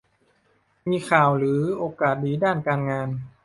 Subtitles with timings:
[0.89, 3.09] มีข่าวหรือโอกาสดีด้านการงาน